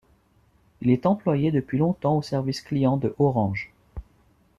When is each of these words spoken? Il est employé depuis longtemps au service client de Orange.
Il 0.81 0.89
est 0.89 1.05
employé 1.05 1.51
depuis 1.51 1.77
longtemps 1.77 2.17
au 2.17 2.23
service 2.23 2.61
client 2.61 2.97
de 2.97 3.13
Orange. 3.19 3.71